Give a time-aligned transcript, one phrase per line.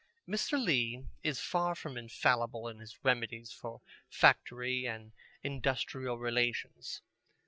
[0.27, 0.57] Mr.
[0.59, 5.11] Lee is far from infallible in his remedies for factory and
[5.43, 7.03] industrial relations.